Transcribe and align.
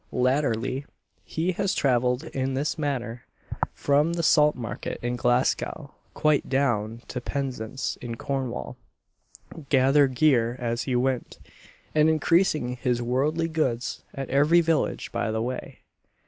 Latterly 0.11 0.83
he 1.23 1.51
has 1.51 1.75
travelled 1.75 2.23
in 2.23 2.55
this 2.55 2.75
manner 2.75 3.23
from 3.71 4.13
the 4.13 4.23
Salt 4.23 4.55
market 4.55 4.97
in 5.03 5.15
Glasgow 5.15 5.93
quite 6.15 6.49
down 6.49 7.03
to 7.07 7.21
Penzance 7.21 7.99
in 8.01 8.15
Cornwall; 8.15 8.77
gather 9.69 10.07
gear 10.07 10.55
as 10.59 10.85
he 10.89 10.95
went, 10.95 11.37
and 11.93 12.09
increasing 12.09 12.77
his 12.77 12.99
worldly 12.99 13.47
goods 13.47 14.03
at 14.15 14.27
every 14.31 14.59
village 14.61 15.11
by 15.11 15.29
the 15.29 15.39
way. 15.39 15.81